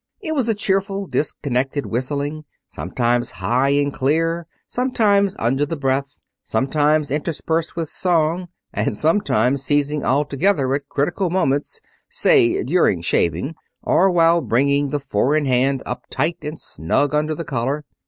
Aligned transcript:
It 0.19 0.33
was 0.33 0.49
a 0.49 0.55
cheerful, 0.55 1.05
disconnected 1.05 1.85
whistling, 1.85 2.45
sometimes 2.65 3.29
high 3.37 3.69
and 3.69 3.93
clear, 3.93 4.47
sometimes 4.65 5.35
under 5.37 5.63
the 5.63 5.77
breath, 5.77 6.17
sometimes 6.43 7.11
interspersed 7.11 7.75
with 7.75 7.87
song, 7.87 8.47
and 8.73 8.97
sometimes 8.97 9.61
ceasing 9.63 10.03
altogether 10.03 10.73
at 10.73 10.89
critical 10.89 11.29
moments, 11.29 11.81
say, 12.09 12.63
during 12.63 13.03
shaving, 13.03 13.53
or 13.83 14.09
while 14.09 14.41
bringing 14.41 14.89
the 14.89 14.99
four 14.99 15.35
in 15.35 15.45
hand 15.45 15.83
up 15.85 16.05
tight 16.09 16.37
and 16.41 16.59
snug 16.59 17.13
under 17.13 17.35
the 17.35 17.45
collar. 17.45 17.85